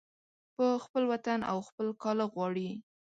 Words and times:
په 0.55 0.65
خپل 0.83 1.03
وطن 1.11 1.39
او 1.51 1.57
خپل 1.67 1.87
کاله 2.03 2.25
غواړي 2.33 2.69